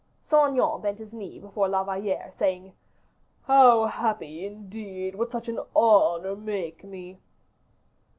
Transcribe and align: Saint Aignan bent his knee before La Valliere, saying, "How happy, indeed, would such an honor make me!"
Saint 0.31 0.47
Aignan 0.53 0.81
bent 0.81 0.97
his 0.97 1.13
knee 1.13 1.37
before 1.37 1.67
La 1.69 1.83
Valliere, 1.83 2.31
saying, 2.39 2.73
"How 3.43 3.85
happy, 3.85 4.43
indeed, 4.47 5.13
would 5.13 5.29
such 5.29 5.47
an 5.47 5.59
honor 5.75 6.35
make 6.35 6.83
me!" 6.83 7.19